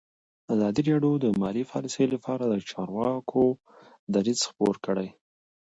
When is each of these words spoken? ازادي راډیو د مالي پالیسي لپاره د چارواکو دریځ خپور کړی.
ازادي 0.53 0.81
راډیو 0.91 1.13
د 1.23 1.25
مالي 1.41 1.63
پالیسي 1.71 2.05
لپاره 2.13 2.43
د 2.47 2.55
چارواکو 2.71 3.41
دریځ 4.13 4.39
خپور 4.49 4.75
کړی. 4.85 5.07